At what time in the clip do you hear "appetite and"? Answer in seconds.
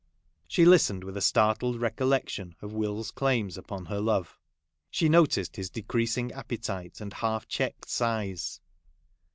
6.31-7.13